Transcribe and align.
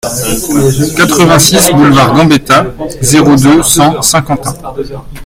quatre-vingt-six 0.97 1.71
boulevard 1.75 2.15
Gambetta, 2.15 2.65
zéro 3.01 3.35
deux, 3.35 3.61
cent, 3.61 4.01
Saint-Quentin 4.01 4.55